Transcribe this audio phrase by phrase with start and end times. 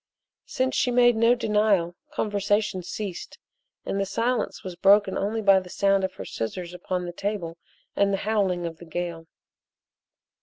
[0.47, 3.37] Since she made no denial, conversation ceased,
[3.85, 7.59] and the silence was broken only by the sound of her scissors upon the table
[7.95, 9.27] and the howling of the gale.